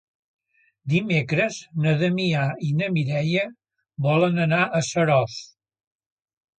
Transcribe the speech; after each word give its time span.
Dimecres 0.93 1.57
na 1.83 1.93
Damià 2.01 2.47
i 2.71 2.71
na 2.81 2.89
Mireia 2.97 3.47
volen 4.09 4.45
anar 4.51 4.67
a 4.67 4.85
Seròs. 4.93 5.41